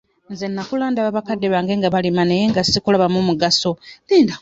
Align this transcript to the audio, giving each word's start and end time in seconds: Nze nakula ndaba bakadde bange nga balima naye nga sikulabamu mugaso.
Nze 0.31 0.45
nakula 0.55 0.85
ndaba 0.91 1.15
bakadde 1.17 1.47
bange 1.53 1.73
nga 1.79 1.93
balima 1.93 2.23
naye 2.25 2.43
nga 2.49 2.61
sikulabamu 2.63 3.19
mugaso. 3.27 3.71